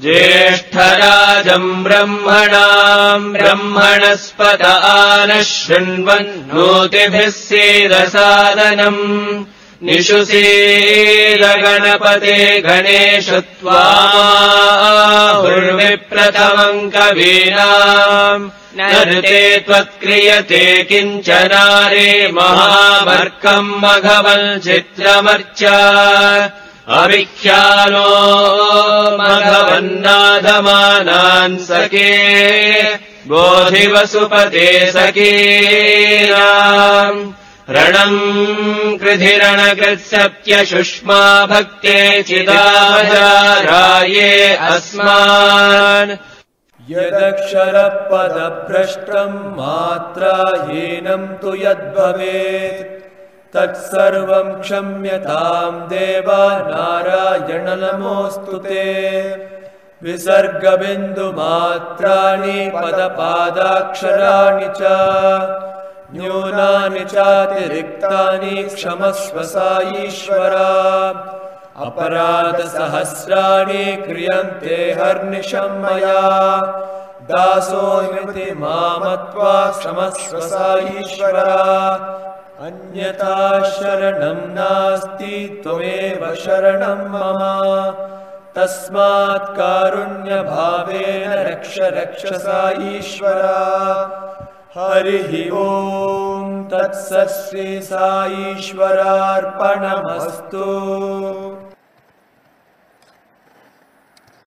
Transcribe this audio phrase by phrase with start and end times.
[0.00, 9.44] ज्येष्ठराजम् ब्रह्मणाम् ब्रह्मणस्पत आनः शृण्वन्नोतिभिः सीदसादनम्।
[9.82, 13.82] निषुसीदगणपते गणेषु त्वा
[15.38, 18.50] उर्विप्रथमम् कवीनाम्
[19.66, 25.62] त्वत्क्रियते किञ्चनारे महामर्कम् मघवल्चित्रमर्च।
[26.88, 28.10] अविख्यानो
[29.20, 32.12] मघवन्नादमानान् सखे
[33.30, 37.20] बोधिवसुपते सखीनाम्
[37.76, 44.30] रणम् कृधिरणकृत्सत्यशुष्मा भक्ते चिदाचाराये
[44.70, 46.16] अस्मान्
[46.90, 52.96] यदक्षरपदभ्रष्टम् मात्राहीनम् तु यद्भवेत्।
[53.54, 58.84] तत्सर्वम् क्षम्यताम् देवा नारायण नमोऽस्तु ते।
[60.02, 64.80] विसर्गबिन्दुमात्राणि पदपादाक्षराणि च।
[66.14, 70.70] न्यूनानि चातिरिक्तानि क्षमस्व सा ईश्वरा
[71.84, 73.32] अपराधसहस्राणि
[73.96, 76.20] क्रियन्ते हर्निशम् मया
[77.30, 80.68] दासोऽमिति मामत्वा क्षमस्व सा
[81.00, 81.56] ईश्वरा।
[82.66, 83.38] अन्यथा
[83.70, 87.40] शरणम् नास्ति त्वमेव शरणम् मम।
[88.56, 92.60] तस्मात् कारुण्यभावेन रक्ष रक्ष सा
[92.96, 93.60] ईश्वरा।
[94.76, 98.08] हरिः ओम् तत्सत् श्री सा
[98.50, 99.56] ईश्वरार्पणमस्तु